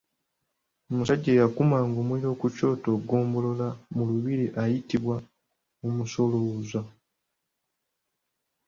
[0.91, 5.15] Omusajja eyakumanga omuliro ku kyoto Ggombolola mu lubiri ayitibwa
[5.87, 6.81] Omusolooza.